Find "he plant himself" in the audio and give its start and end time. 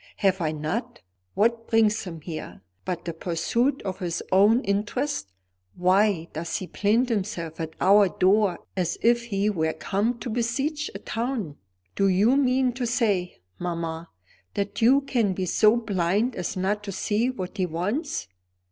6.57-7.59